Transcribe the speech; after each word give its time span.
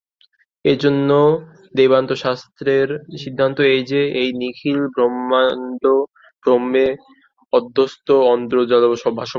এইজন্য 0.65 1.09
বেদান্তশাস্ত্রের 1.75 2.89
সিদ্ধান্ত 3.17 3.57
এই 3.73 3.81
যে, 3.91 4.01
এই 4.21 4.29
নিখিল 4.41 4.79
ব্রহ্মাণ্ড 4.95 5.83
ব্রহ্মে 6.45 6.87
অধ্যস্ত 7.53 8.07
ইন্দ্রজালবৎ 8.33 8.99
ভাসমান। 9.09 9.27